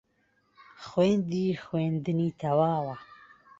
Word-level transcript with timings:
خوێندی 0.85 1.45
خوێندنی 1.63 2.29
تەواوە 2.39 2.97